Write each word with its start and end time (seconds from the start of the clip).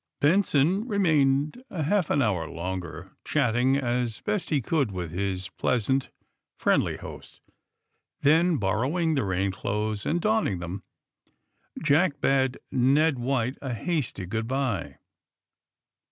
Benson 0.19 0.87
remained 0.87 1.61
a 1.69 1.83
half 1.83 2.09
an 2.09 2.23
hour 2.23 2.49
longer, 2.49 3.11
chat 3.23 3.53
ting 3.53 3.77
as 3.77 4.19
best 4.21 4.49
he 4.49 4.59
could 4.59 4.91
with 4.91 5.11
his 5.11 5.49
pleasant, 5.49 6.09
friendly 6.57 6.97
host. 6.97 7.39
Then, 8.21 8.57
borrowing 8.57 9.13
the 9.13 9.23
rain 9.23 9.51
clothes 9.51 10.07
and 10.07 10.19
donning 10.19 10.57
them, 10.57 10.81
Jack 11.83 12.19
bade 12.19 12.57
Ned 12.71 13.19
White 13.19 13.59
a 13.61 13.75
hasty 13.75 14.25
good 14.25 14.47
bye. 14.47 14.97